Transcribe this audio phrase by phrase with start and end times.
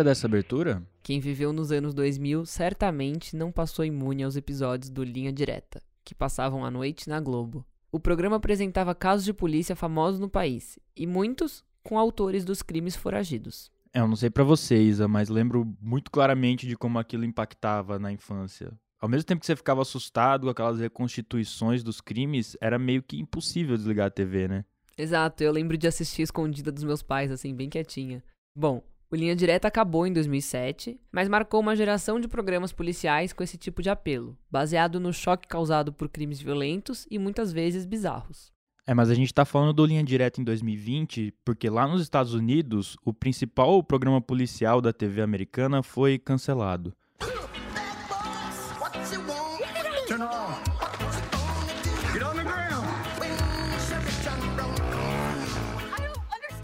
[0.00, 0.82] Lembra dessa abertura?
[1.02, 6.14] Quem viveu nos anos 2000 certamente não passou imune aos episódios do Linha Direta, que
[6.14, 7.66] passavam à noite na Globo.
[7.92, 12.96] O programa apresentava casos de polícia famosos no país, e muitos com autores dos crimes
[12.96, 13.70] foragidos.
[13.92, 18.10] É, eu não sei para vocês, mas lembro muito claramente de como aquilo impactava na
[18.10, 18.72] infância.
[18.98, 23.20] Ao mesmo tempo que você ficava assustado com aquelas reconstituições dos crimes, era meio que
[23.20, 24.64] impossível desligar a TV, né?
[24.96, 28.24] Exato, eu lembro de assistir escondida dos meus pais, assim, bem quietinha.
[28.56, 33.42] Bom, o Linha Direta acabou em 2007, mas marcou uma geração de programas policiais com
[33.42, 38.52] esse tipo de apelo, baseado no choque causado por crimes violentos e muitas vezes bizarros.
[38.86, 42.34] É, mas a gente tá falando do Linha Direta em 2020 porque lá nos Estados
[42.34, 46.94] Unidos, o principal programa policial da TV americana foi cancelado.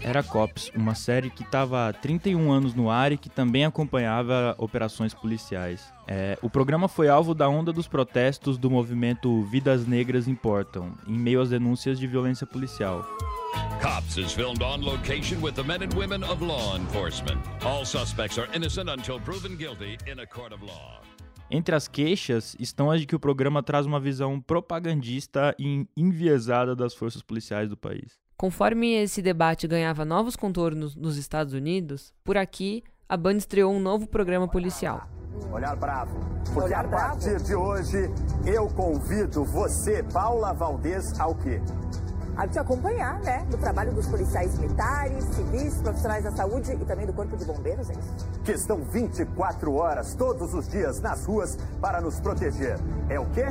[0.07, 4.55] Era Cops, uma série que estava há 31 anos no ar e que também acompanhava
[4.57, 5.91] operações policiais.
[6.07, 11.11] É, o programa foi alvo da onda dos protestos do movimento Vidas Negras Importam, em
[11.11, 13.05] meio às denúncias de violência policial.
[13.81, 17.41] Cops is filmed on location with the men and women of law enforcement.
[17.65, 21.01] All suspects are innocent until proven guilty in a court of law.
[21.51, 26.73] Entre as queixas estão as de que o programa traz uma visão propagandista e enviesada
[26.73, 28.25] das forças policiais do país.
[28.37, 33.79] Conforme esse debate ganhava novos contornos nos Estados Unidos, por aqui a Band estreou um
[33.79, 35.07] novo programa policial.
[35.51, 36.19] Olhar bravo.
[36.53, 37.43] Porque Olhar a partir bravo.
[37.45, 38.11] de hoje
[38.45, 41.59] eu convido você, Paula Valdez, ao quê?
[42.35, 43.43] A te acompanhar, né?
[43.49, 47.89] Do trabalho dos policiais militares, civis, profissionais da saúde e também do Corpo de Bombeiros,
[47.89, 48.29] é isso?
[48.45, 52.77] Que estão 24 horas todos os dias nas ruas para nos proteger.
[53.09, 53.47] É o quê?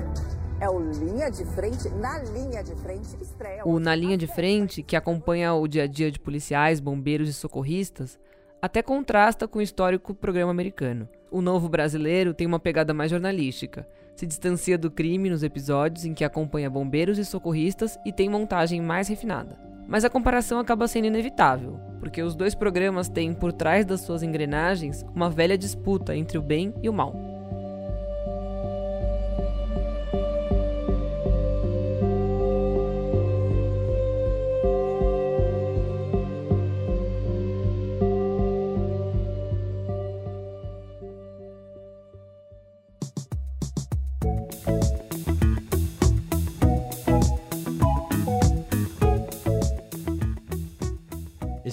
[0.59, 3.63] É o Linha de Frente, na Linha de Frente, estreia.
[3.67, 7.35] O Na Linha de Frente, que acompanha o dia a dia de policiais, bombeiros e
[7.35, 8.19] socorristas,
[8.61, 11.07] até contrasta com o histórico programa americano.
[11.31, 16.15] O novo brasileiro tem uma pegada mais jornalística, se distancia do crime nos episódios em
[16.15, 19.59] que acompanha bombeiros e socorristas e tem montagem mais refinada.
[19.87, 24.23] Mas a comparação acaba sendo inevitável, porque os dois programas têm por trás das suas
[24.23, 27.36] engrenagens uma velha disputa entre o bem e o mal.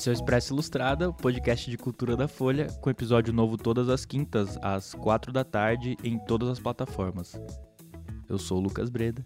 [0.04, 3.88] Esse é o Expresso Ilustrada, o podcast de cultura da Folha, com episódio novo todas
[3.88, 7.40] as quintas, às quatro da tarde, em todas as plataformas.
[8.28, 9.26] Eu sou o Lucas Breda.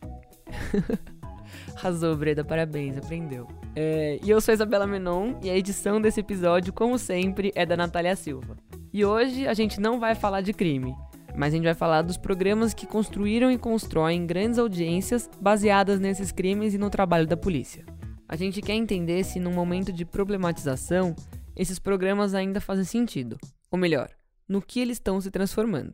[1.76, 3.48] Arrasou, Breda, parabéns, aprendeu.
[3.76, 7.76] É, e eu sou Isabela Menon, e a edição desse episódio, como sempre, é da
[7.76, 8.56] Natália Silva.
[8.94, 10.94] E hoje a gente não vai falar de crime,
[11.36, 16.32] mas a gente vai falar dos programas que construíram e constroem grandes audiências baseadas nesses
[16.32, 17.84] crimes e no trabalho da polícia.
[18.30, 21.16] A gente quer entender se, num momento de problematização,
[21.56, 23.38] esses programas ainda fazem sentido.
[23.72, 24.10] Ou melhor,
[24.48, 25.94] no que eles estão se transformando.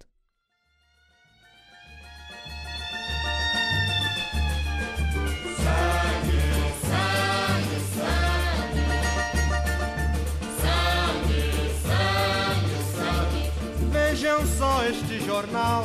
[13.92, 15.84] Vejam só este jornal,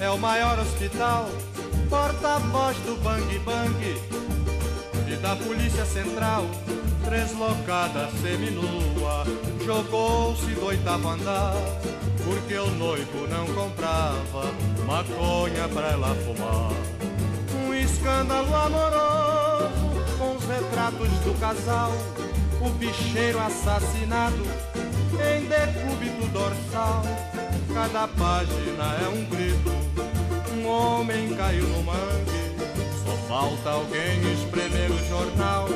[0.00, 1.28] é o maior hospital,
[1.88, 4.22] porta-voz do Bang Bang
[5.16, 6.46] da Polícia Central,
[7.08, 9.24] deslocada seminua,
[9.64, 11.54] jogou-se do oitavo andar,
[12.24, 14.52] porque o noivo não comprava
[14.86, 16.72] maconha pra ela fumar.
[17.64, 21.92] Um escândalo amoroso, com os retratos do casal,
[22.60, 24.46] o bicheiro assassinado
[25.14, 27.02] em decúbito dorsal.
[27.74, 29.72] Cada página é um grito,
[30.54, 32.51] um homem caiu no mangue
[33.28, 35.68] Falta alguém espremer o jornal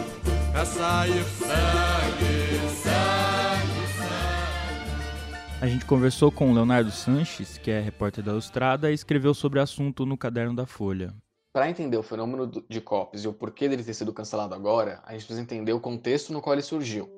[0.53, 5.61] pra sair sangue, sangue, sangue.
[5.61, 9.63] A gente conversou com Leonardo Sanches, que é repórter da Ilustrada, e escreveu sobre o
[9.63, 11.15] assunto no caderno da Folha.
[11.53, 15.13] Para entender o fenômeno de COPS e o porquê dele ter sido cancelado agora, a
[15.13, 17.09] gente precisa entender o contexto no qual ele surgiu.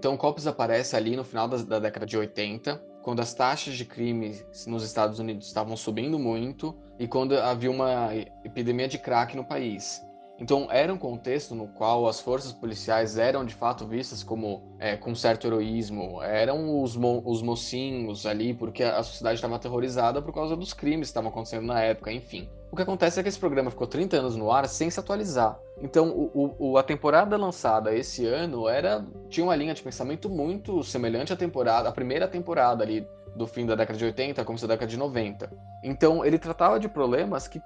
[0.00, 3.74] Então, o COPS aparece ali no final da, da, década de 80, quando as taxas
[3.74, 8.08] de crime nos Estados Unidos estavam subindo muito e quando havia uma
[8.42, 10.00] epidemia de crack no país.
[10.40, 14.96] Então era um contexto no qual as forças policiais eram de fato vistas como é,
[14.96, 20.32] com certo heroísmo, eram os, mo os mocinhos ali porque a sociedade estava aterrorizada por
[20.32, 22.48] causa dos crimes que estavam acontecendo na época, enfim.
[22.72, 25.58] O que acontece é que esse programa ficou 30 anos no ar sem se atualizar.
[25.82, 30.82] Então, o, o, a temporada lançada esse ano era tinha uma linha de pensamento muito
[30.84, 33.06] semelhante à temporada, à primeira temporada ali
[33.36, 35.50] do fim da década de 80, começo da década de 90.
[35.82, 37.60] Então, ele tratava de problemas que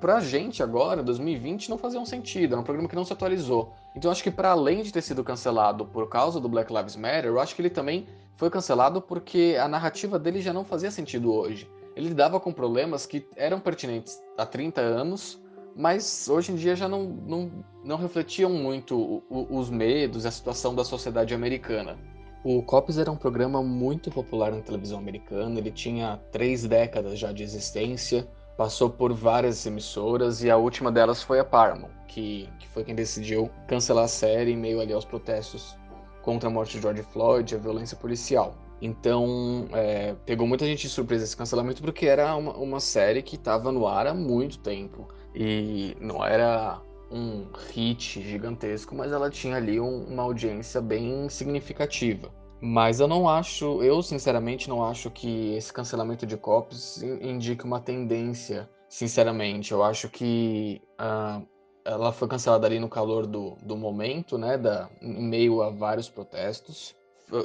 [0.00, 2.54] pra gente agora, 2020, não faziam sentido.
[2.54, 3.74] É um programa que não se atualizou.
[3.96, 7.26] Então, acho que para além de ter sido cancelado por causa do Black Lives Matter,
[7.26, 8.06] eu acho que ele também
[8.36, 11.68] foi cancelado porque a narrativa dele já não fazia sentido hoje.
[11.96, 15.42] Ele lidava com problemas que eram pertinentes há 30 anos,
[15.74, 20.74] mas hoje em dia já não, não, não refletiam muito os medos e a situação
[20.74, 21.98] da sociedade americana.
[22.44, 27.32] O Cops era um programa muito popular na televisão americana, ele tinha três décadas já
[27.32, 32.68] de existência, passou por várias emissoras e a última delas foi a Paramount, que, que
[32.68, 35.76] foi quem decidiu cancelar a série em meio ali aos protestos
[36.22, 38.54] contra a morte de George Floyd a violência policial.
[38.80, 43.34] Então, é, pegou muita gente de surpresa esse cancelamento porque era uma, uma série que
[43.34, 49.56] estava no ar há muito tempo e não era um hit gigantesco, mas ela tinha
[49.56, 52.30] ali um, uma audiência bem significativa.
[52.60, 57.80] Mas eu não acho, eu sinceramente não acho que esse cancelamento de Cops indique uma
[57.80, 59.70] tendência, sinceramente.
[59.72, 61.46] Eu acho que uh,
[61.84, 66.08] ela foi cancelada ali no calor do, do momento, né, da, em meio a vários
[66.08, 66.96] protestos.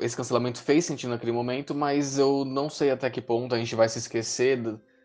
[0.01, 3.75] Esse cancelamento fez sentido naquele momento, mas eu não sei até que ponto a gente
[3.75, 4.61] vai se esquecer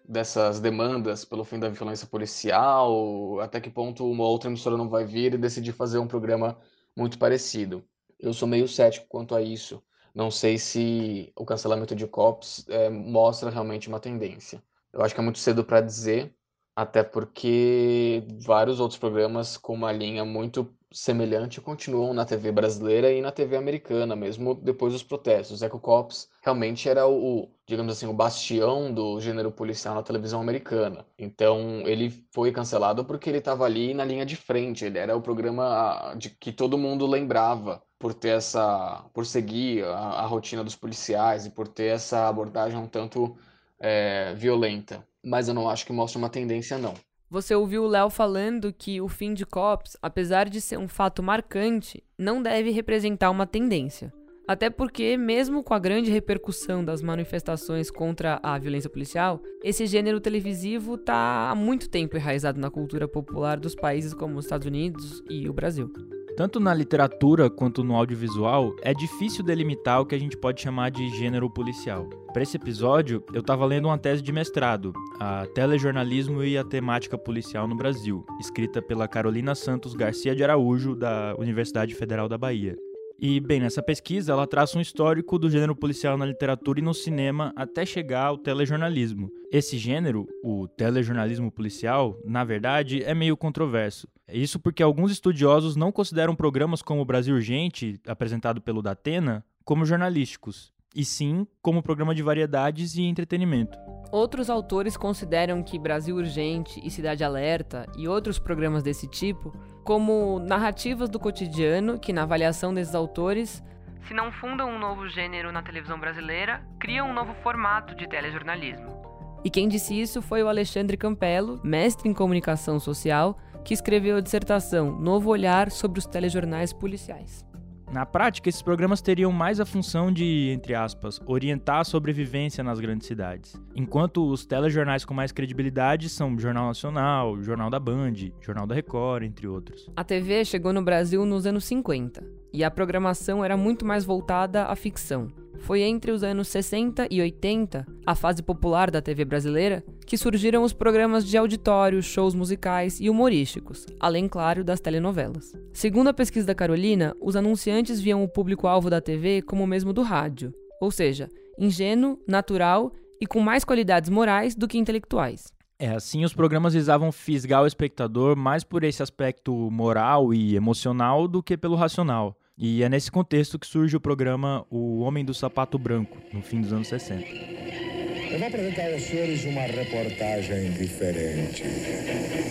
[0.08, 5.05] dessas demandas pelo fim da violência policial, até que ponto uma outra emissora não vai
[5.05, 6.58] vir e decidir fazer um programa
[6.96, 7.84] muito parecido.
[8.19, 9.82] Eu sou meio cético quanto a isso.
[10.14, 14.62] Não sei se o cancelamento de COPs é, mostra realmente uma tendência.
[14.93, 16.34] Eu acho que é muito cedo para dizer,
[16.75, 23.20] até porque vários outros programas com uma linha muito semelhante continuam na TV brasileira e
[23.20, 25.62] na TV americana, mesmo depois dos protestos.
[25.62, 31.06] Echo Cops realmente era o, digamos assim, o bastião do gênero policial na televisão americana.
[31.19, 34.85] Então ele foi cancelado porque ele estava ali na linha de frente.
[34.85, 39.99] Ele era o programa de que todo mundo lembrava por ter essa, por seguir a,
[40.23, 43.37] a rotina dos policiais e por ter essa abordagem um tanto
[43.79, 45.06] é, violenta.
[45.25, 46.94] Mas eu não acho que mostra uma tendência não.
[47.31, 51.23] Você ouviu o Léo falando que o fim de Cops, apesar de ser um fato
[51.23, 54.11] marcante, não deve representar uma tendência.
[54.49, 60.21] Até porque, mesmo com a grande repercussão das manifestações contra a violência policial, esse gênero
[60.21, 65.23] televisivo está há muito tempo enraizado na cultura popular dos países como os Estados Unidos
[65.29, 65.93] e o Brasil.
[66.38, 70.88] Tanto na literatura quanto no audiovisual, é difícil delimitar o que a gente pode chamar
[70.88, 72.08] de gênero policial.
[72.32, 77.19] Para esse episódio, eu estava lendo uma tese de mestrado, a Telejornalismo e a Temática
[77.19, 82.76] Policial no Brasil, escrita pela Carolina Santos Garcia de Araújo, da Universidade Federal da Bahia.
[83.20, 86.94] E, bem, nessa pesquisa ela traça um histórico do gênero policial na literatura e no
[86.94, 89.29] cinema até chegar ao telejornalismo.
[89.50, 94.06] Esse gênero, o telejornalismo policial, na verdade, é meio controverso.
[94.32, 99.85] Isso porque alguns estudiosos não consideram programas como o Brasil Urgente, apresentado pelo Datena, como
[99.85, 103.79] jornalísticos, e sim como programa de variedades e entretenimento.
[104.11, 109.53] Outros autores consideram que Brasil Urgente e Cidade Alerta e outros programas desse tipo
[109.84, 113.63] como narrativas do cotidiano que, na avaliação desses autores,
[114.06, 118.98] se não fundam um novo gênero na televisão brasileira, criam um novo formato de telejornalismo.
[119.44, 124.20] E quem disse isso foi o Alexandre Campello, mestre em comunicação social, que escreveu a
[124.20, 127.47] dissertação Novo Olhar sobre os Telejornais Policiais.
[127.91, 132.79] Na prática, esses programas teriam mais a função de, entre aspas, orientar a sobrevivência nas
[132.79, 138.67] grandes cidades, enquanto os telejornais com mais credibilidade são Jornal Nacional, Jornal da Band, Jornal
[138.67, 139.91] da Record, entre outros.
[139.97, 144.64] A TV chegou no Brasil nos anos 50 e a programação era muito mais voltada
[144.64, 145.28] à ficção.
[145.58, 150.62] Foi entre os anos 60 e 80, a fase popular da TV brasileira, que surgiram
[150.62, 155.52] os programas de auditório, shows musicais e humorísticos, além, claro, das telenovelas.
[155.72, 159.93] Segundo a pesquisa da Carolina, os anunciantes viam o público-alvo da TV como o mesmo
[159.93, 161.28] do rádio, ou seja,
[161.58, 165.52] ingênuo, natural e com mais qualidades morais do que intelectuais.
[165.81, 171.29] É, assim os programas visavam fisgar o espectador mais por esse aspecto moral e emocional
[171.29, 172.37] do que pelo racional.
[172.56, 176.61] E é nesse contexto que surge o programa O Homem do Sapato Branco, no fim
[176.61, 177.25] dos anos 60.
[177.25, 181.63] Eu vou apresentar aos senhores uma reportagem diferente.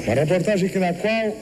[0.06, 1.38] Uma reportagem que na qual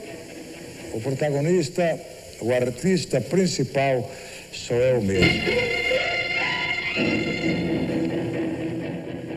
[0.92, 2.00] o protagonista,
[2.40, 4.10] o artista principal,
[4.52, 5.40] sou eu mesmo.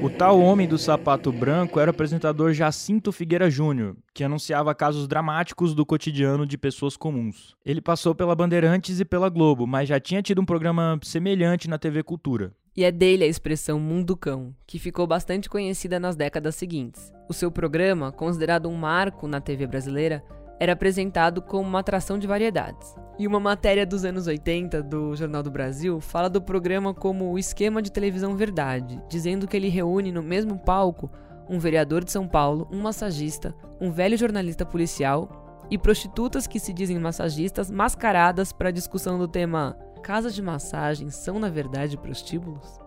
[0.07, 5.73] Tal homem do sapato branco era o apresentador Jacinto Figueira Júnior, que anunciava casos dramáticos
[5.73, 7.55] do cotidiano de pessoas comuns.
[7.65, 11.79] Ele passou pela Bandeirantes e pela Globo, mas já tinha tido um programa semelhante na
[11.79, 12.53] TV Cultura.
[12.77, 17.11] E é dele a expressão Mundo Cão, que ficou bastante conhecida nas décadas seguintes.
[17.27, 20.23] O seu programa, considerado um marco na TV brasileira,
[20.59, 22.95] era apresentado como uma atração de variedades.
[23.17, 27.39] E uma matéria dos anos 80 do Jornal do Brasil fala do programa como o
[27.39, 31.09] esquema de televisão verdade, dizendo que ele reúne no mesmo palco
[31.49, 36.73] um vereador de São Paulo, um massagista, um velho jornalista policial e prostitutas que se
[36.73, 42.79] dizem massagistas mascaradas para a discussão do tema Casas de massagem são na verdade prostíbulos?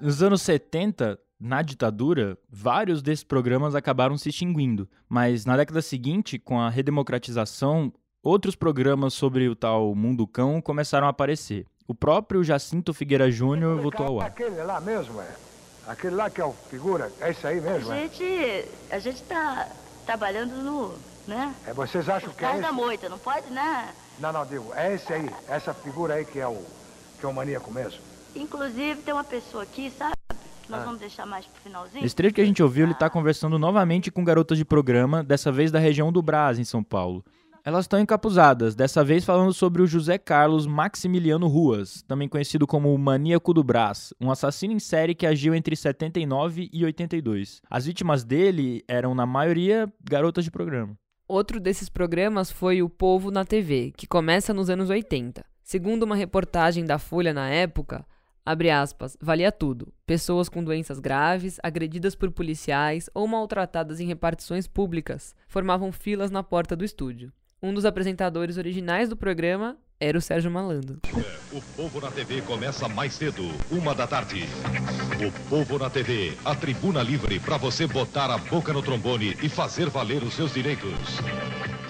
[0.00, 6.38] Nos anos 70, na ditadura, vários desses programas acabaram se extinguindo, mas na década seguinte,
[6.38, 7.90] com a redemocratização,
[8.22, 11.66] outros programas sobre o tal Mundo Cão começaram a aparecer.
[11.88, 14.26] O próprio Jacinto Figueira Júnior voltou ao ar.
[14.26, 15.34] Aquele lá mesmo, é?
[15.88, 18.02] Aquele lá que é o figura, é isso aí mesmo, a é?
[18.02, 19.68] gente, a gente tá
[20.04, 20.94] trabalhando no,
[21.26, 21.54] né?
[21.66, 22.76] É, vocês acham que é Casa da esse?
[22.76, 23.92] moita, não pode, né?
[24.18, 26.62] Não, não, digo, é esse aí, essa figura aí que é o,
[27.18, 27.98] que é o maníaco mesmo.
[28.36, 30.19] Inclusive tem uma pessoa aqui, sabe?
[30.74, 30.76] Ah.
[30.78, 32.02] Nós vamos deixar mais pro finalzinho.
[32.02, 35.50] Nesse trecho que a gente ouviu, ele está conversando novamente com garotas de programa, dessa
[35.50, 37.24] vez da região do Brás, em São Paulo.
[37.62, 42.94] Elas estão encapuzadas, dessa vez falando sobre o José Carlos Maximiliano Ruas, também conhecido como
[42.94, 47.60] o Maníaco do Brás, um assassino em série que agiu entre 79 e 82.
[47.68, 50.96] As vítimas dele eram, na maioria, garotas de programa.
[51.28, 55.44] Outro desses programas foi O Povo na TV, que começa nos anos 80.
[55.62, 58.04] Segundo uma reportagem da Folha na época,
[58.44, 59.92] abre aspas, valia tudo.
[60.06, 66.42] Pessoas com doenças graves, agredidas por policiais ou maltratadas em repartições públicas formavam filas na
[66.42, 67.32] porta do estúdio.
[67.62, 70.98] Um dos apresentadores originais do programa era o Sérgio Malandro.
[71.52, 74.44] O Povo na TV começa mais cedo, uma da tarde.
[75.20, 79.48] O Povo na TV, a tribuna livre para você botar a boca no trombone e
[79.50, 80.90] fazer valer os seus direitos.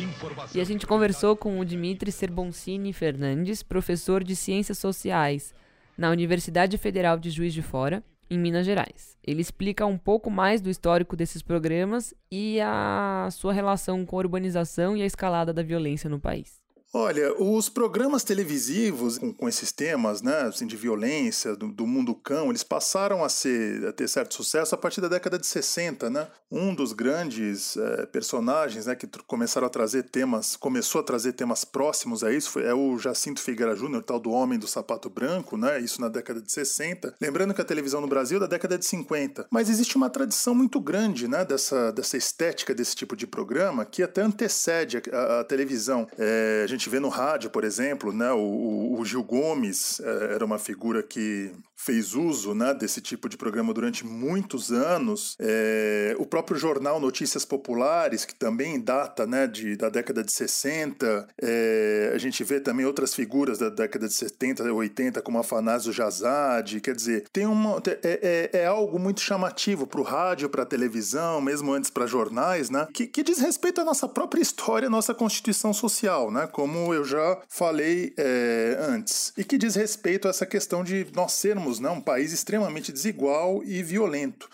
[0.01, 0.59] Informação.
[0.59, 5.55] E a gente conversou com o Dimitri Serboncini Fernandes, professor de Ciências Sociais
[6.01, 9.19] na Universidade Federal de Juiz de Fora, em Minas Gerais.
[9.23, 14.21] Ele explica um pouco mais do histórico desses programas e a sua relação com a
[14.21, 16.60] urbanização e a escalada da violência no país.
[16.93, 22.15] Olha, os programas televisivos com, com esses temas, né, assim, de violência, do, do, mundo
[22.17, 26.11] cão, eles passaram a, ser, a ter certo sucesso a partir da década de 60,
[26.11, 26.27] né?
[26.51, 31.65] Um dos grandes é, personagens, né, que começaram a trazer temas, começou a trazer temas
[31.65, 35.57] próximos a isso, foi, é o Jacinto Figueira Júnior, tal do Homem do Sapato Branco,
[35.57, 35.81] né?
[35.81, 37.15] Isso na década de 60.
[37.21, 39.47] Lembrando que a televisão no Brasil é da década de 50.
[39.49, 44.03] Mas existe uma tradição muito grande, né, dessa, dessa estética desse tipo de programa que
[44.03, 46.09] até antecede a, a, a televisão.
[46.19, 50.45] É, a gente vê no rádio, por exemplo, né, o, o Gil Gomes é, era
[50.45, 55.35] uma figura que fez uso né, desse tipo de programa durante muitos anos.
[55.41, 61.27] É, o próprio jornal Notícias Populares, que também data né, de, da década de 60.
[61.41, 65.91] É, a gente vê também outras figuras da década de 70 e 80, como Afanásio
[65.91, 66.81] Jazade.
[66.81, 70.67] Quer dizer, tem uma, é, é, é algo muito chamativo para o rádio, para a
[70.67, 74.91] televisão, mesmo antes para jornais, né, que, que diz respeito à nossa própria história, à
[74.91, 79.33] nossa constituição social, né, como eu já falei é, antes.
[79.37, 83.63] E que diz respeito a essa questão de nós sermos né, um país extremamente desigual
[83.65, 84.49] e violento.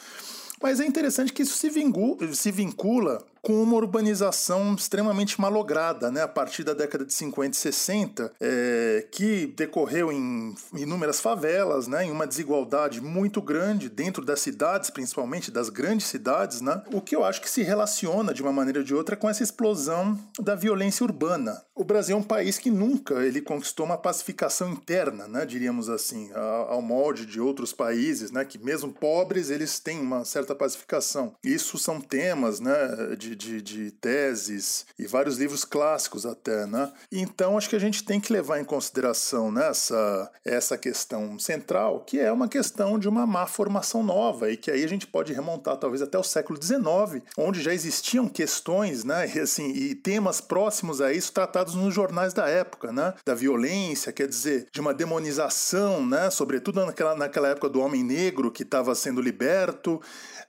[0.62, 6.20] Mas é interessante que isso se, vincula, se vincula com uma urbanização extremamente malograda, né,
[6.20, 12.06] a partir da década de 50 e 60, é, que decorreu em inúmeras favelas, né,
[12.06, 17.14] em uma desigualdade muito grande dentro das cidades, principalmente das grandes cidades, né, o que
[17.14, 20.56] eu acho que se relaciona de uma maneira ou de outra com essa explosão da
[20.56, 21.62] violência urbana.
[21.72, 26.32] O Brasil é um país que nunca ele conquistou uma pacificação interna, né, diríamos assim,
[26.34, 31.36] ao molde de outros países, né, que mesmo pobres eles têm uma certa pacificação.
[31.44, 36.92] Isso são temas, né, de de, de, teses e vários livros clássicos até, né?
[37.12, 42.00] Então acho que a gente tem que levar em consideração nessa né, essa questão central,
[42.00, 45.32] que é uma questão de uma má formação nova e que aí a gente pode
[45.32, 49.30] remontar talvez até o século XIX, onde já existiam questões, né?
[49.34, 53.14] E, assim, e temas próximos a isso tratados nos jornais da época, né?
[53.24, 56.30] Da violência, quer dizer, de uma demonização, né?
[56.30, 60.00] Sobretudo naquela, naquela época do homem negro que estava sendo liberto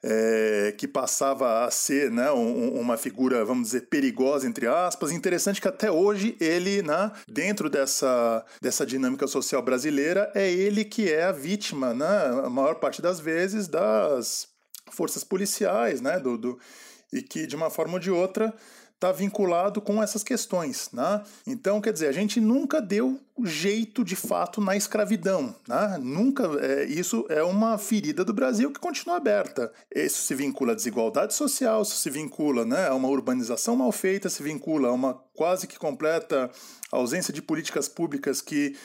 [0.10, 5.12] é, que passava a ser né, um, uma figura, vamos dizer, perigosa, entre aspas.
[5.12, 11.12] Interessante que até hoje ele, né, dentro dessa, dessa dinâmica social brasileira, é ele que
[11.12, 14.48] é a vítima, né, a maior parte das vezes, das
[14.90, 16.60] forças policiais, né, do, do
[17.12, 18.54] e que, de uma forma ou de outra,
[18.98, 20.90] está vinculado com essas questões.
[20.92, 21.24] Né?
[21.46, 25.56] Então, quer dizer, a gente nunca deu jeito de fato na escravidão.
[25.68, 26.00] Né?
[26.02, 26.44] Nunca.
[26.60, 29.72] É, isso é uma ferida do Brasil que continua aberta.
[29.96, 34.30] Isso se vincula à desigualdade social, isso se vincula né, a uma urbanização mal feita,
[34.30, 36.50] se vincula a uma quase que completa
[36.92, 38.76] ausência de políticas públicas que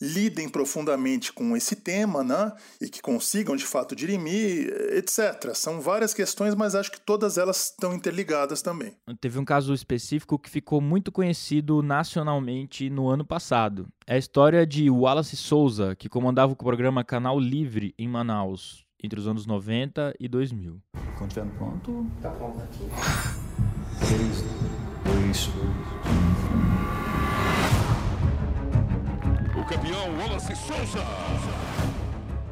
[0.00, 2.52] lidem profundamente com esse tema, né?
[2.80, 5.54] E que consigam de fato dirimir, etc.
[5.54, 8.96] São várias questões, mas acho que todas elas estão interligadas também.
[9.20, 13.88] Teve um caso específico que ficou muito conhecido nacionalmente no ano passado.
[14.06, 19.18] É a história de Wallace Souza, que comandava o programa Canal Livre em Manaus entre
[19.18, 20.80] os anos 90 e 2000.
[21.16, 22.06] Quando estiver pronto.
[22.20, 22.84] Tá pronto aqui.
[24.00, 24.44] 3,
[25.04, 25.48] 2,
[26.94, 26.97] 1
[29.68, 31.04] campeão Wallace Souza.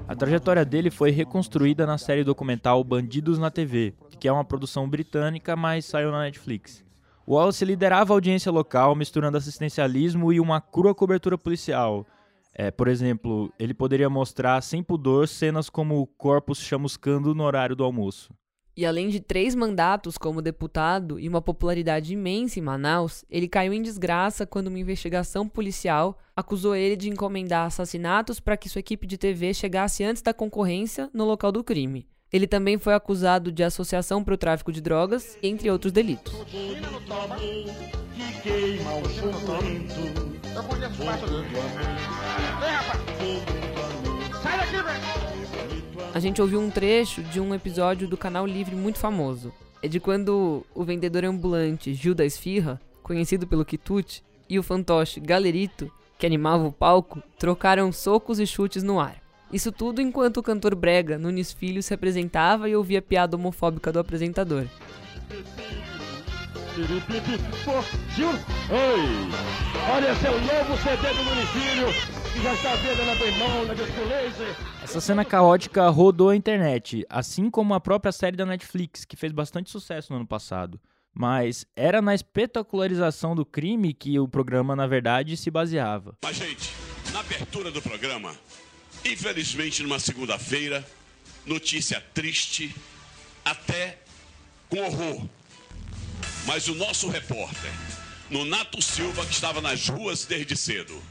[0.06, 4.88] A trajetória dele foi reconstruída na série documental Bandidos na TV, que é uma produção
[4.88, 6.84] britânica, mas saiu na Netflix.
[7.26, 12.06] Wallace liderava a audiência local, misturando assistencialismo e uma crua cobertura policial.
[12.52, 17.82] É, por exemplo, ele poderia mostrar sem pudor cenas como corpos chamuscando no horário do
[17.82, 18.30] almoço.
[18.76, 23.72] E além de três mandatos como deputado e uma popularidade imensa em Manaus, ele caiu
[23.72, 29.06] em desgraça quando uma investigação policial acusou ele de encomendar assassinatos para que sua equipe
[29.06, 32.06] de TV chegasse antes da concorrência no local do crime.
[32.30, 36.34] Ele também foi acusado de associação para o tráfico de drogas, entre outros delitos.
[44.42, 45.35] Sai daqui, velho!
[46.16, 49.52] A gente ouviu um trecho de um episódio do canal Livre muito famoso.
[49.82, 55.20] É de quando o vendedor ambulante Gil da Esfirra, conhecido pelo Quitute, e o fantoche
[55.20, 59.20] Galerito, que animava o palco, trocaram socos e chutes no ar.
[59.52, 63.92] Isso tudo enquanto o cantor brega Nunes Filho se apresentava e ouvia a piada homofóbica
[63.92, 64.64] do apresentador.
[68.14, 68.36] Gil, oi!
[69.94, 71.86] Olha seu novo CD do Filho,
[72.34, 77.72] que já está vendo na bemol, na Essa cena caótica rodou a internet, assim como
[77.72, 80.78] a própria série da Netflix, que fez bastante sucesso no ano passado.
[81.14, 86.18] Mas era na espetacularização do crime que o programa, na verdade, se baseava.
[86.22, 86.74] Mas, gente,
[87.10, 88.34] na abertura do programa,
[89.02, 90.86] infelizmente numa segunda-feira,
[91.46, 92.76] notícia triste,
[93.42, 93.98] até
[94.68, 95.26] com horror.
[96.46, 97.72] Mas o nosso repórter,
[98.30, 101.02] Nonato Silva, que estava nas ruas desde cedo,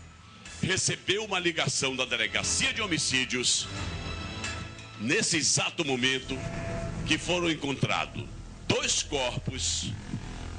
[0.62, 3.68] recebeu uma ligação da delegacia de homicídios
[5.00, 6.38] nesse exato momento
[7.06, 8.24] que foram encontrados
[8.66, 9.92] dois corpos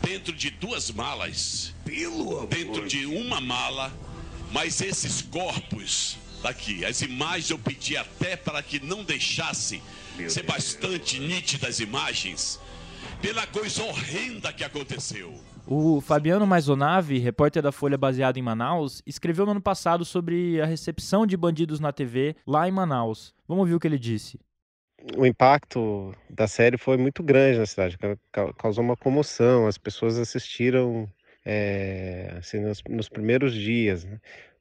[0.03, 1.75] dentro de duas malas.
[1.85, 3.93] Pelo dentro de uma mala,
[4.53, 9.83] mas esses corpos daqui, as imagens eu pedi até para que não deixasse
[10.17, 10.55] Meu ser Deus.
[10.55, 12.61] bastante nítidas as imagens
[13.27, 15.35] pela coisa horrenda que aconteceu.
[15.67, 20.65] O Fabiano Maisonave, repórter da Folha baseado em Manaus, escreveu no ano passado sobre a
[20.65, 23.35] recepção de bandidos na TV lá em Manaus.
[23.49, 24.39] Vamos ouvir o que ele disse.
[25.17, 27.99] O impacto da série foi muito grande na cidade,
[28.57, 29.67] causou uma comoção.
[29.67, 31.11] As pessoas assistiram
[31.45, 34.21] é, assim, nos, nos, primeiros dias, né?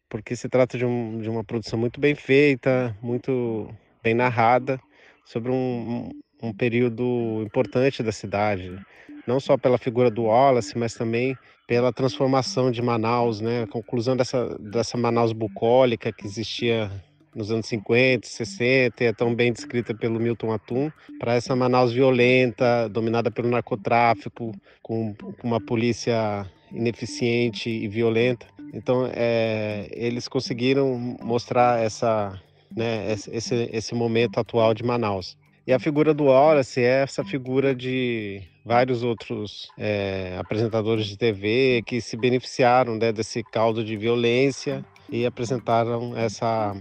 [0.09, 4.79] porque se trata de, um, de, uma produção muito bem feita, muito bem narrada,
[5.23, 6.09] sobre um,
[6.47, 8.79] um, período importante da cidade
[9.27, 11.35] não só pela figura do Wallace, mas também
[11.67, 13.63] pela transformação de Manaus, né?
[13.63, 16.91] A conclusão dessa, dessa Manaus bucólica que existia
[17.35, 21.91] nos anos 50, 60, e é tão bem descrita pelo Milton Atum, para essa Manaus
[21.91, 28.47] violenta, dominada pelo narcotráfico, com, com uma polícia ineficiente e violenta.
[28.73, 32.39] Então, é, eles conseguiram mostrar essa,
[32.73, 35.37] né, esse, esse momento atual de Manaus.
[35.67, 41.81] E a figura do Wallace é essa figura de vários outros é, apresentadores de TV
[41.85, 46.75] que se beneficiaram né, desse caldo de violência e apresentaram essa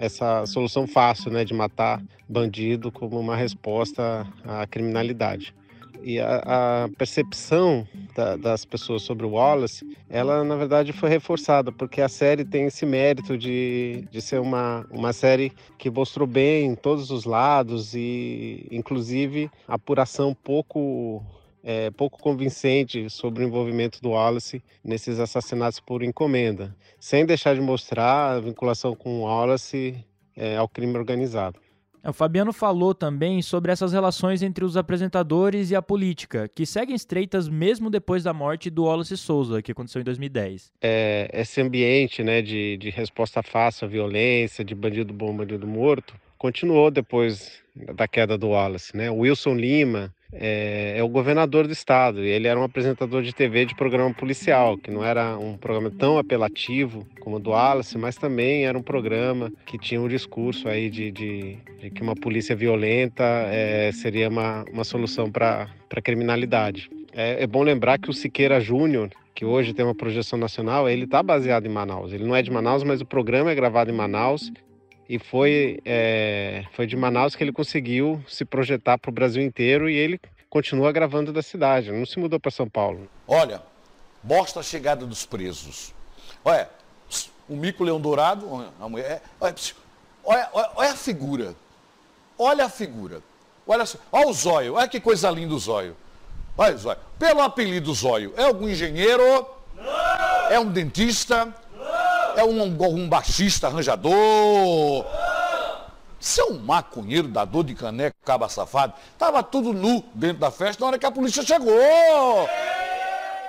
[0.00, 5.52] essa solução fácil né, de matar bandido como uma resposta à criminalidade
[6.02, 11.70] e a, a percepção da, das pessoas sobre o Wallace, ela na verdade foi reforçada,
[11.72, 16.74] porque a série tem esse mérito de, de ser uma, uma série que mostrou bem
[16.74, 21.22] todos os lados e inclusive apuração pouco
[21.62, 27.60] é, pouco convincente sobre o envolvimento do Wallace nesses assassinatos por encomenda, sem deixar de
[27.60, 30.04] mostrar a vinculação com o Wallace
[30.36, 31.60] é, ao crime organizado.
[32.08, 36.96] O Fabiano falou também sobre essas relações entre os apresentadores e a política, que seguem
[36.96, 40.72] estreitas mesmo depois da morte do Wallace Souza, que aconteceu em 2010.
[40.80, 46.14] É, esse ambiente né, de, de resposta fácil à violência, de bandido bom, bandido morto,
[46.38, 47.60] continuou depois
[47.94, 48.96] da queda do Wallace.
[48.96, 49.10] Né?
[49.10, 52.24] O Wilson Lima, é, é, o governador do estado.
[52.24, 55.90] E ele era um apresentador de TV de programa policial, que não era um programa
[55.90, 60.68] tão apelativo como o do Wallace, mas também era um programa que tinha um discurso
[60.68, 66.02] aí de, de, de que uma polícia violenta é, seria uma, uma solução para a
[66.02, 66.90] criminalidade.
[67.12, 71.04] É, é bom lembrar que o Siqueira Júnior, que hoje tem uma projeção nacional, ele
[71.04, 72.12] está baseado em Manaus.
[72.12, 74.52] Ele não é de Manaus, mas o programa é gravado em Manaus
[75.08, 79.88] e foi, é, foi de Manaus que ele conseguiu se projetar para o Brasil inteiro
[79.88, 83.08] e ele continua gravando da cidade, não se mudou para São Paulo.
[83.26, 83.62] Olha,
[84.22, 85.94] mostra a chegada dos presos.
[86.44, 86.68] Olha,
[87.48, 88.46] o mico leão dourado,
[88.78, 89.54] a mulher, olha,
[90.24, 91.54] olha, olha, a figura,
[92.38, 93.22] olha a figura,
[93.66, 95.96] olha, olha o zóio, olha que coisa linda o zóio.
[96.56, 96.98] Olha o zóio.
[97.18, 99.46] Pelo apelido zóio, é algum engenheiro?
[99.74, 100.50] Não.
[100.50, 101.54] É um dentista?
[102.40, 105.04] É um, um baixista arranjador.
[106.20, 108.94] Você é um maconheiro, dador de caneco, caba safado.
[109.16, 112.48] Tava tudo nu dentro da festa na hora que a polícia chegou.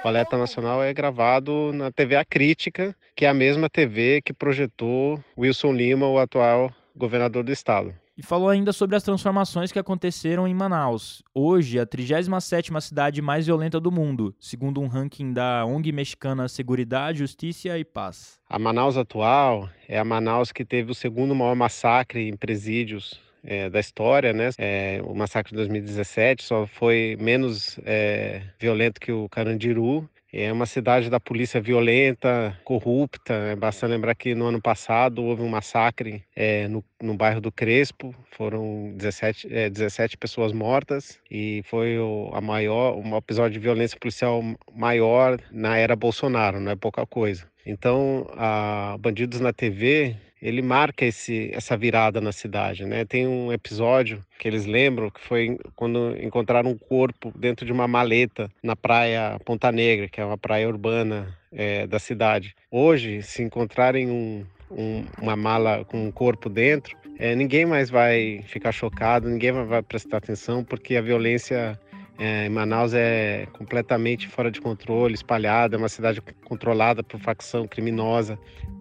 [0.04, 4.34] O Alerta Nacional é gravado na TV A Crítica, que é a mesma TV que
[4.34, 9.80] projetou Wilson Lima, o atual governador do estado e falou ainda sobre as transformações que
[9.80, 11.24] aconteceram em Manaus.
[11.34, 17.20] Hoje, a 37ª cidade mais violenta do mundo, segundo um ranking da ONG mexicana Seguridade,
[17.20, 18.38] Justiça e Paz.
[18.50, 23.70] A Manaus atual é a Manaus que teve o segundo maior massacre em presídios é,
[23.70, 24.50] da história, né?
[24.58, 30.66] É, o massacre de 2017 só foi menos é, violento que o Carandiru é uma
[30.66, 33.34] cidade da polícia violenta, corrupta.
[33.34, 37.52] É basta lembrar que no ano passado houve um massacre é, no, no bairro do
[37.52, 38.14] Crespo.
[38.32, 43.98] Foram 17, é, 17 pessoas mortas e foi o, a maior, um episódio de violência
[44.00, 47.49] policial maior na era Bolsonaro, não é pouca coisa.
[47.66, 53.04] Então, a Bandidos na TV ele marca esse, essa virada na cidade, né?
[53.04, 57.88] Tem um episódio que eles lembram que foi quando encontraram um corpo dentro de uma
[57.88, 62.56] maleta na praia Ponta Negra, que é uma praia urbana é, da cidade.
[62.72, 68.42] Hoje, se encontrarem um, um, uma mala com um corpo dentro, é, ninguém mais vai
[68.48, 71.78] ficar chocado, ninguém vai prestar atenção, porque a violência
[72.20, 78.38] é, Manaus é completamente fora de controle, espalhada, é uma cidade controlada por facção criminosa.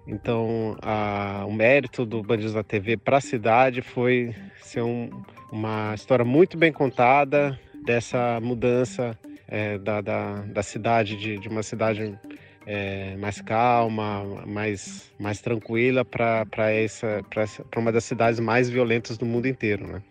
[0.09, 5.09] Então, a, o mérito do Bandidos da TV para a cidade foi ser um,
[5.53, 11.63] uma história muito bem contada dessa mudança é, da, da, da, cidade, de, de uma
[11.63, 12.19] cidade
[12.67, 16.45] é, mais calma, mais, mais tranquila para
[17.77, 19.87] uma das cidades mais violentas do mundo inteiro.
[19.87, 20.03] Né?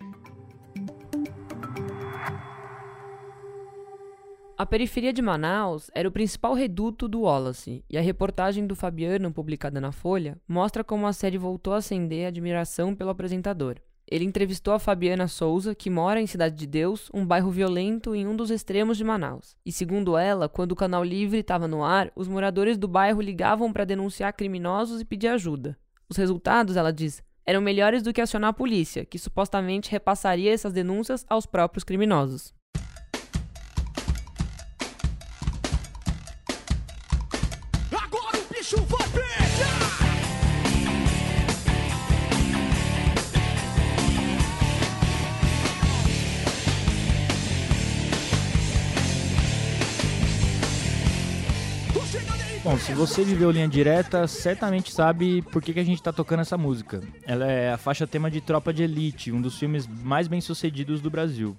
[4.59, 9.31] A periferia de Manaus era o principal reduto do Wallace, e a reportagem do Fabiano,
[9.31, 13.75] publicada na Folha, mostra como a série voltou a acender a admiração pelo apresentador.
[14.09, 18.25] Ele entrevistou a Fabiana Souza, que mora em Cidade de Deus, um bairro violento em
[18.25, 19.55] um dos extremos de Manaus.
[19.63, 23.71] E segundo ela, quando o canal Livre estava no ar, os moradores do bairro ligavam
[23.71, 25.77] para denunciar criminosos e pedir ajuda.
[26.09, 30.73] Os resultados, ela diz, eram melhores do que acionar a polícia, que supostamente repassaria essas
[30.73, 32.56] denúncias aos próprios criminosos.
[52.97, 56.99] Você viveu linha direta, certamente sabe por que, que a gente tá tocando essa música.
[57.27, 60.99] Ela é a faixa tema de Tropa de Elite, um dos filmes mais bem sucedidos
[60.99, 61.55] do Brasil.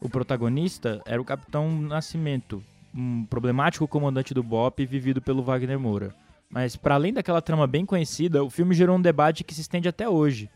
[0.00, 6.14] O protagonista era o Capitão Nascimento, um problemático comandante do BOP vivido pelo Wagner Moura.
[6.48, 9.90] Mas, para além daquela trama bem conhecida, o filme gerou um debate que se estende
[9.90, 10.48] até hoje.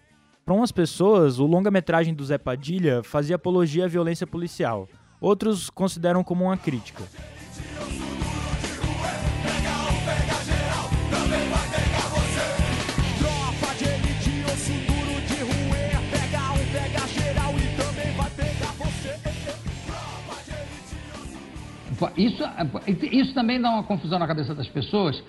[0.46, 4.88] Para umas pessoas, o longa-metragem do Zé Padilha fazia apologia à violência policial.
[5.20, 7.02] Outros consideram como uma crítica.
[22.16, 22.42] Isso,
[23.12, 25.22] isso também dá uma confusão na cabeça das pessoas.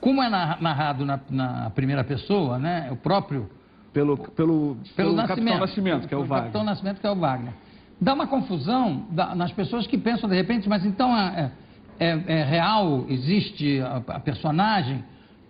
[0.00, 2.88] Como é narrado na, na primeira pessoa, né?
[2.90, 3.48] O próprio.
[3.92, 6.40] Pelo, pelo, pelo, pelo Nascimento, Nascimento, que é o Wagner.
[6.44, 7.52] Capitão Nascimento, que é o Wagner.
[8.00, 11.52] Dá uma confusão nas pessoas que pensam de repente, mas então é,
[12.00, 13.04] é, é real?
[13.08, 15.04] Existe a, a, personagem?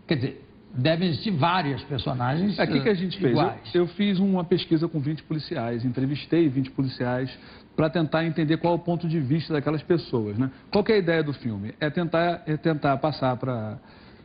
[0.06, 2.58] Quer dizer, devem existir várias personagens.
[2.58, 3.38] É, o que, que a gente fez?
[3.38, 7.30] Eu, eu, fiz uma pesquisa com 20 policiais, entrevistei 20 policiais
[7.76, 10.38] para tentar entender qual é o ponto de vista daquelas pessoas.
[10.38, 10.50] Né?
[10.70, 11.74] Qual é a ideia do filme?
[11.80, 13.78] É tentar, é tentar passar para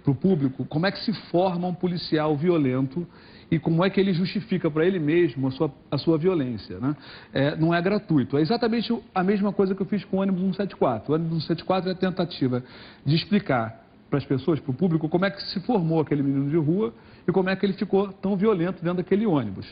[0.05, 3.07] o público como é que se forma um policial violento
[3.49, 6.79] e como é que ele justifica para ele mesmo a sua, a sua violência.
[6.79, 6.95] Né?
[7.33, 8.37] É, não é gratuito.
[8.37, 11.11] É exatamente a mesma coisa que eu fiz com o ônibus 174.
[11.11, 12.63] O ônibus 174 é a tentativa
[13.05, 16.49] de explicar para as pessoas, para o público, como é que se formou aquele menino
[16.49, 16.93] de rua
[17.27, 19.67] e como é que ele ficou tão violento dentro daquele ônibus.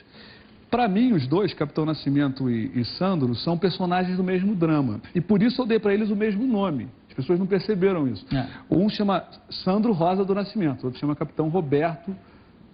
[0.69, 5.01] Para mim, os dois, Capitão Nascimento e, e, Sandro, são personagens do mesmo drama.
[5.13, 6.87] E por isso eu dei para eles o mesmo nome.
[7.09, 8.25] As pessoas não perceberam isso.
[8.35, 8.47] É.
[8.69, 9.23] Um chama
[9.63, 12.13] Sandro Rosa do Nascimento, o outro chama Capitão Roberto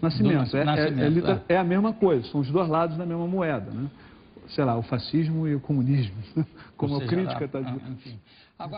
[0.01, 0.57] Nascimento.
[0.57, 3.69] É, Nascimento é, é, é, a mesma coisa, são os dois lados da mesma moeda.
[3.69, 3.87] Né?
[4.49, 6.15] Sei lá, o fascismo e o comunismo,
[6.75, 8.19] como seja, a crítica está dizendo.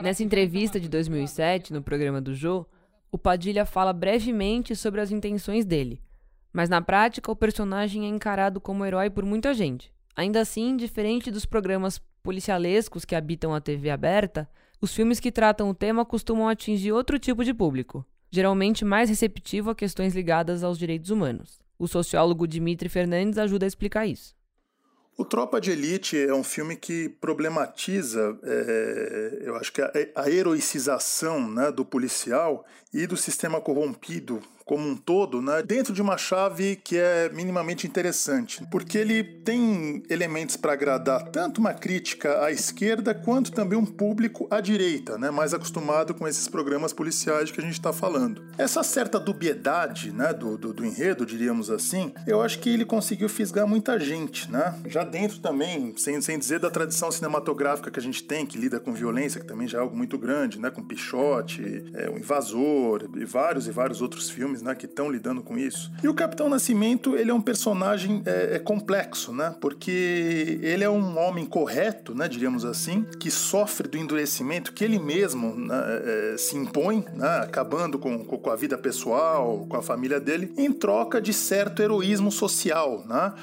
[0.02, 2.66] Nessa entrevista de 2007, no programa do Jô,
[3.12, 6.00] o Padilha fala brevemente sobre as intenções dele.
[6.54, 9.92] Mas na prática, o personagem é encarado como herói por muita gente.
[10.16, 14.48] Ainda assim, diferente dos programas policialescos que habitam a TV aberta,
[14.80, 19.72] os filmes que tratam o tema costumam atingir outro tipo de público, geralmente mais receptivo
[19.72, 21.60] a questões ligadas aos direitos humanos.
[21.80, 24.36] O sociólogo Dimitri Fernandes ajuda a explicar isso.
[25.16, 30.30] O Tropa de Elite é um filme que problematiza, é, eu acho que a, a
[30.30, 36.18] heroicização né, do policial e do sistema corrompido como um todo, né, dentro de uma
[36.18, 42.52] chave que é minimamente interessante, porque ele tem elementos para agradar tanto uma crítica à
[42.52, 47.60] esquerda quanto também um público à direita, né, mais acostumado com esses programas policiais que
[47.60, 48.44] a gente está falando.
[48.58, 53.28] Essa certa dubiedade né, do, do, do, enredo, diríamos assim, eu acho que ele conseguiu
[53.28, 54.80] fisgar muita gente, né?
[54.88, 58.80] já dentro também, sem, sem dizer da tradição cinematográfica que a gente tem, que lida
[58.80, 63.10] com violência, que também já é algo muito grande, né, com Pichote, é, o Invasor
[63.16, 65.92] e vários e vários outros filmes filmes, né, que estão lidando com isso.
[66.04, 70.90] E o Capitão Nascimento, ele é um personagem é, é complexo, né, porque ele é
[70.90, 76.36] um homem correto, né, diríamos assim, que sofre do endurecimento que ele mesmo né, é,
[76.38, 81.22] se impõe, né, acabando com, com a vida pessoal, com a família dele, em troca
[81.22, 83.34] de certo heroísmo social, né.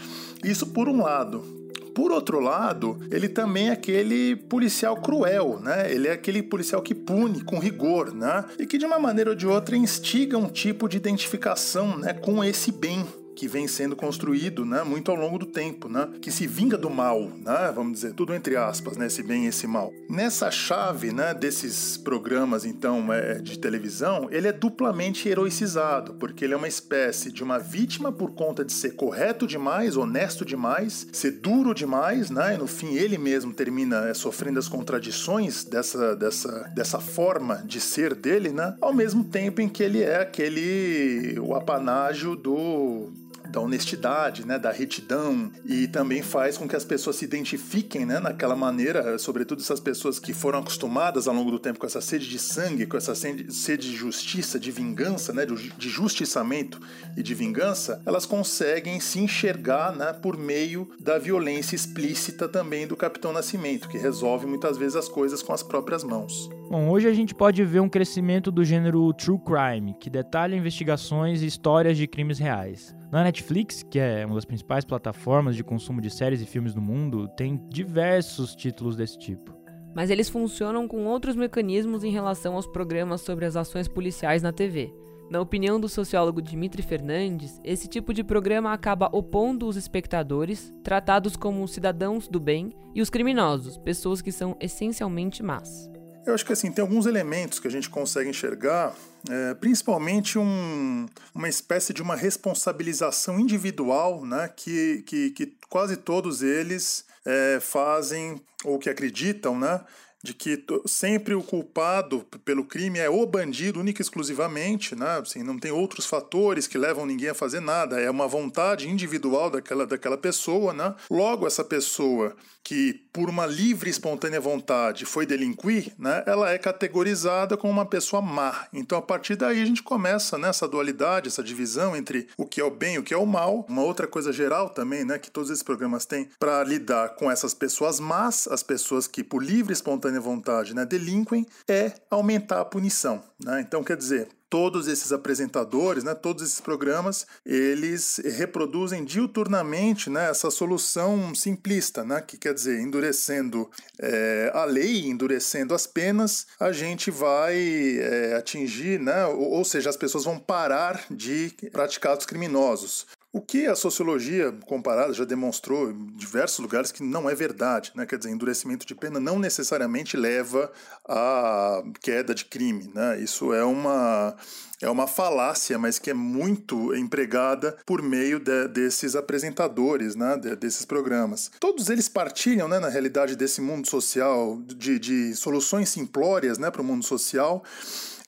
[0.45, 1.60] Isso por um lado.
[2.01, 5.93] Por outro lado, ele também é aquele policial cruel, né?
[5.93, 8.43] Ele é aquele policial que pune com rigor, né?
[8.59, 12.43] E que de uma maneira ou de outra instiga um tipo de identificação, né, com
[12.43, 13.07] esse bem
[13.41, 16.91] que vem sendo construído, né, muito ao longo do tempo, né, que se vinga do
[16.91, 19.91] mal, né, vamos dizer, tudo entre aspas, né, esse bem e esse mal.
[20.11, 26.53] Nessa chave, né, desses programas então é, de televisão, ele é duplamente heroicizado, porque ele
[26.53, 31.31] é uma espécie de uma vítima por conta de ser correto demais, honesto demais, ser
[31.31, 36.71] duro demais, né, e no fim ele mesmo termina é, sofrendo as contradições dessa, dessa,
[36.75, 41.55] dessa forma de ser dele, né, ao mesmo tempo em que ele é aquele o
[41.55, 43.11] apanágio do
[43.51, 48.21] da honestidade, né, da retidão e também faz com que as pessoas se identifiquem, né,
[48.21, 52.29] naquela maneira, sobretudo essas pessoas que foram acostumadas ao longo do tempo com essa sede
[52.29, 56.81] de sangue, com essa sede de justiça, de vingança, né, de justiçamento
[57.17, 62.97] e de vingança, elas conseguem se enxergar, né, por meio da violência explícita também do
[62.97, 66.60] Capitão Nascimento, que resolve muitas vezes as coisas com as próprias mãos.
[66.71, 71.43] Bom, hoje a gente pode ver um crescimento do gênero true crime, que detalha investigações
[71.43, 72.95] e histórias de crimes reais.
[73.11, 76.81] Na Netflix, que é uma das principais plataformas de consumo de séries e filmes do
[76.81, 79.53] mundo, tem diversos títulos desse tipo.
[79.97, 84.53] Mas eles funcionam com outros mecanismos em relação aos programas sobre as ações policiais na
[84.53, 84.95] TV.
[85.29, 91.35] Na opinião do sociólogo Dimitri Fernandes, esse tipo de programa acaba opondo os espectadores, tratados
[91.35, 95.91] como cidadãos do bem, e os criminosos, pessoas que são essencialmente más.
[96.27, 98.95] Eu acho que assim, tem alguns elementos que a gente consegue enxergar,
[99.29, 106.43] é, principalmente um, uma espécie de uma responsabilização individual, né, que, que, que quase todos
[106.43, 109.81] eles é, fazem ou que acreditam, né,
[110.23, 115.19] de que sempre o culpado pelo crime é o bandido única e exclusivamente, né?
[115.19, 119.49] Assim, não tem outros fatores que levam ninguém a fazer nada, é uma vontade individual
[119.49, 120.95] daquela, daquela pessoa, né?
[121.11, 126.23] Logo, essa pessoa que, por uma livre e espontânea vontade, foi delinquir, né?
[126.27, 128.67] Ela é categorizada como uma pessoa má.
[128.73, 132.61] Então, a partir daí, a gente começa nessa né, dualidade, essa divisão entre o que
[132.61, 133.67] é o bem e o que é o mal.
[133.69, 135.19] Uma outra coisa geral também, né?
[135.19, 139.43] Que todos esses programas têm para lidar com essas pessoas más, as pessoas que, por
[139.43, 143.23] livre e espontânea vontade né, delinquem é aumentar a punição.
[143.43, 143.61] Né?
[143.61, 150.51] Então, quer dizer, todos esses apresentadores, né, todos esses programas, eles reproduzem diuturnamente né, essa
[150.51, 157.13] solução simplista, né, que quer dizer, endurecendo é, a lei, endurecendo as penas, a gente
[157.13, 157.57] vai
[157.99, 163.07] é, atingir, né, ou, ou seja, as pessoas vão parar de praticar atos criminosos.
[163.33, 168.05] O que a sociologia comparada já demonstrou em diversos lugares que não é verdade, né?
[168.05, 170.73] Quer dizer, endurecimento de pena não necessariamente leva
[171.09, 173.21] à queda de crime, né?
[173.21, 174.37] Isso é uma
[174.83, 180.57] é uma falácia, mas que é muito empregada por meio de, desses apresentadores, né, de,
[180.57, 181.51] desses programas.
[181.61, 186.81] Todos eles partilham, né, na realidade, desse mundo social, de, de soluções simplórias né, para
[186.81, 187.63] o mundo social,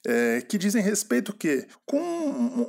[0.07, 1.99] é, que dizem respeito que com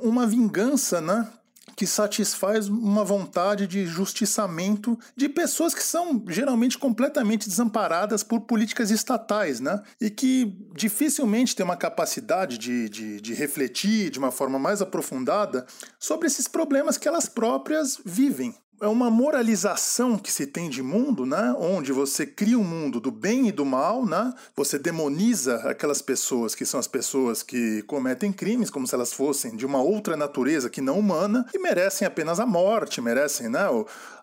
[0.02, 1.28] uma vingança, né,
[1.76, 8.90] que satisfaz uma vontade de justiçamento de pessoas que são geralmente completamente desamparadas por políticas
[8.90, 9.82] estatais, né?
[10.00, 15.66] E que dificilmente têm uma capacidade de, de, de refletir de uma forma mais aprofundada
[15.98, 18.54] sobre esses problemas que elas próprias vivem
[18.84, 21.54] é uma moralização que se tem de mundo, né?
[21.58, 24.34] Onde você cria um mundo do bem e do mal, né?
[24.54, 29.56] Você demoniza aquelas pessoas que são as pessoas que cometem crimes como se elas fossem
[29.56, 33.64] de uma outra natureza que não humana e merecem apenas a morte, merecem, né?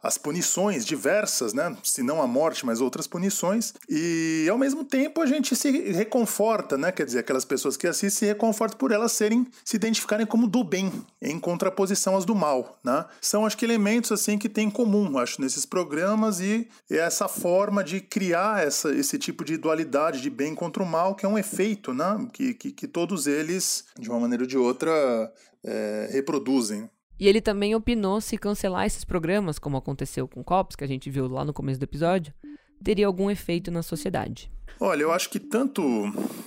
[0.04, 1.76] As punições diversas, né?
[1.84, 3.74] Se não a morte, mas outras punições.
[3.90, 6.92] E ao mesmo tempo a gente se reconforta, né?
[6.92, 10.64] Quer dizer, aquelas pessoas que assistem se reconfortam por elas serem, se identificarem como do
[10.64, 13.06] bem, em contraposição às do mal, né?
[13.20, 17.84] São acho que elementos assim que tem em comum, acho, nesses programas e essa forma
[17.84, 21.38] de criar essa, esse tipo de dualidade de bem contra o mal, que é um
[21.38, 24.92] efeito né, que, que, que todos eles, de uma maneira ou de outra,
[25.64, 26.90] é, reproduzem.
[27.20, 31.10] E ele também opinou se cancelar esses programas, como aconteceu com Cops, que a gente
[31.10, 32.34] viu lá no começo do episódio,
[32.84, 34.52] teria algum efeito na sociedade.
[34.80, 35.84] Olha, eu acho que tanto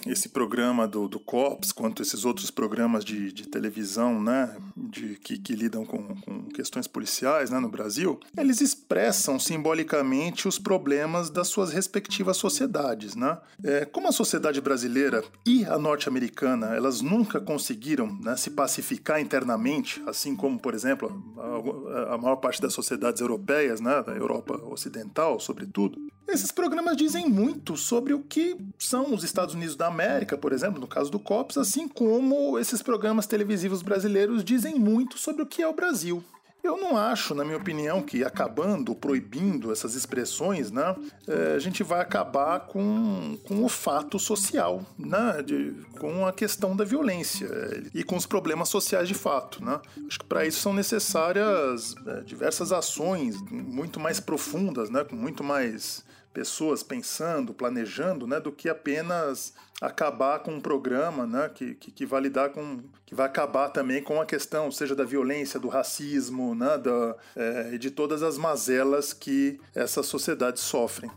[0.07, 5.39] esse programa do, do COPS quanto esses outros programas de, de televisão, né, de, que,
[5.39, 11.49] que lidam com, com, questões policiais né, no Brasil, eles expressam simbolicamente os problemas das
[11.49, 13.15] suas respectivas sociedades.
[13.15, 13.39] Né?
[13.63, 20.03] É, como a sociedade brasileira e a norte-americana, elas nunca conseguiram né, se pacificar internamente,
[20.07, 25.41] assim como, por exemplo, a, a maior parte das sociedades europeias, né, da Europa Ocidental,
[25.41, 30.53] sobretudo, esses programas dizem muito sobre o que são os Estados Unidos da América, por
[30.53, 35.47] exemplo, no caso do COPS, assim como esses programas televisivos brasileiros dizem muito sobre o
[35.47, 36.23] que é o Brasil.
[36.65, 40.97] Eu não acho, na minha opinião, que acabando, proibindo essas expressões, né,
[41.29, 46.75] é, a gente vai acabar com, com o fato social, né, de, com a questão
[46.75, 47.47] da violência
[47.93, 49.63] e com os problemas sociais de fato.
[49.63, 49.79] Né.
[50.09, 55.45] Acho que para isso são necessárias é, diversas ações muito mais profundas, né, com muito
[55.45, 56.03] mais
[56.35, 62.05] pessoas pensando, planejando, né, do que apenas acabar com um programa, né, que, que, que
[62.05, 66.55] vai lidar com, que vai acabar também com a questão, seja da violência, do racismo,
[66.55, 71.11] né, da, é, de todas as mazelas que essas sociedades sofrem.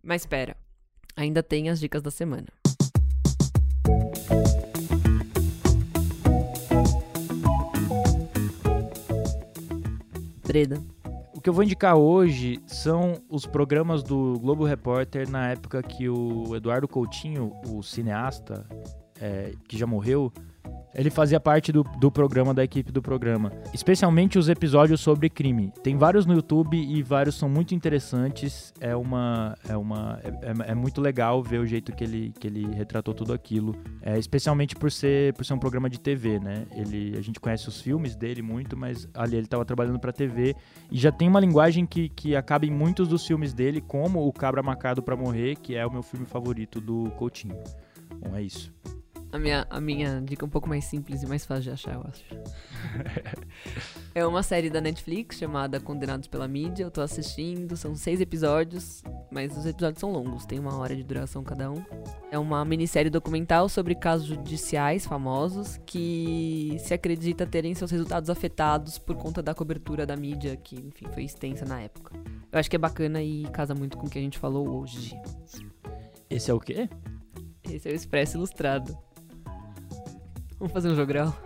[0.00, 0.56] Mas espera,
[1.16, 2.46] ainda tem as dicas da semana.
[10.44, 10.80] Breda,
[11.46, 16.56] que eu vou indicar hoje são os programas do Globo Repórter na época que o
[16.56, 18.66] Eduardo Coutinho, o cineasta,
[19.20, 20.32] é, que já morreu,
[20.96, 23.52] ele fazia parte do, do programa, da equipe do programa.
[23.74, 25.70] Especialmente os episódios sobre crime.
[25.82, 28.72] Tem vários no YouTube e vários são muito interessantes.
[28.80, 29.54] É uma.
[29.68, 33.12] É, uma, é, é, é muito legal ver o jeito que ele, que ele retratou
[33.12, 33.76] tudo aquilo.
[34.00, 36.66] É, especialmente por ser, por ser um programa de TV, né?
[36.74, 40.56] Ele, a gente conhece os filmes dele muito, mas ali ele estava trabalhando para TV
[40.90, 44.32] e já tem uma linguagem que, que acaba em muitos dos filmes dele, como O
[44.32, 47.56] Cabra Macado para Morrer, que é o meu filme favorito do Coutinho.
[48.18, 48.72] Bom, é isso.
[49.32, 51.94] A minha, a minha dica é um pouco mais simples e mais fácil de achar,
[51.94, 52.24] eu acho.
[54.14, 56.84] é uma série da Netflix chamada Condenados pela Mídia.
[56.84, 61.02] Eu tô assistindo, são seis episódios, mas os episódios são longos, tem uma hora de
[61.02, 61.84] duração cada um.
[62.30, 68.98] É uma minissérie documental sobre casos judiciais famosos que se acredita terem seus resultados afetados
[68.98, 72.14] por conta da cobertura da mídia, que, enfim, foi extensa na época.
[72.50, 75.18] Eu acho que é bacana e casa muito com o que a gente falou hoje.
[76.30, 76.88] Esse é o quê?
[77.64, 79.05] Esse é o Expresso Ilustrado.
[80.58, 81.36] Vamos fazer um jogral?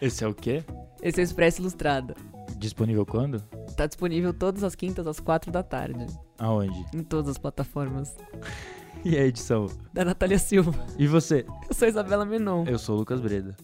[0.00, 0.64] Esse é o quê?
[1.02, 2.14] Esse é o Expresso Ilustrado.
[2.56, 3.40] Disponível quando?
[3.76, 6.06] Tá disponível todas as quintas às quatro da tarde.
[6.38, 6.84] Aonde?
[6.92, 8.16] Em todas as plataformas.
[9.04, 9.66] E a edição?
[9.92, 10.74] Da Natália Silva.
[10.98, 11.46] E você?
[11.68, 12.64] Eu sou Isabela Menon.
[12.66, 13.56] Eu sou o Lucas Breda.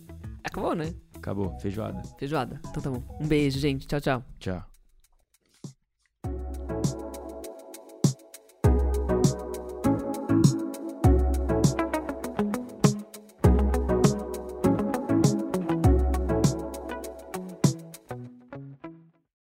[0.44, 0.94] Acabou, né?
[1.16, 1.58] Acabou.
[1.58, 2.00] Feijoada.
[2.16, 2.60] Feijoada.
[2.70, 3.02] Então tá bom.
[3.20, 3.84] Um beijo, gente.
[3.84, 4.24] Tchau, tchau.
[4.38, 4.64] Tchau.